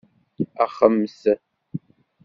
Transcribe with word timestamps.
Axemt! 0.63 1.23